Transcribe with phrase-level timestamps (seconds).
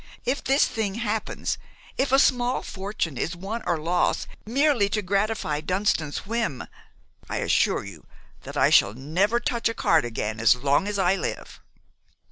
[0.25, 1.59] If this thing happens,
[1.95, 6.63] if a small fortune is won or lost merely to gratify Dunston's whim,
[7.29, 8.07] I assure you
[8.41, 11.59] that I shall never touch a card again as long as I live."